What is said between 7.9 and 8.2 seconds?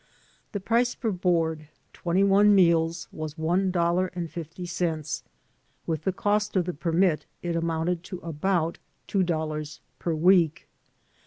to